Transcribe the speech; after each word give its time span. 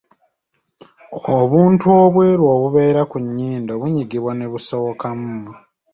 Obuntu 1.37 1.85
obweru 2.03 2.43
obubeera 2.55 3.01
ku 3.11 3.17
nnyindo 3.23 3.71
bunyigibwa 3.81 4.31
ne 4.35 4.47
busowokamu. 4.51 5.39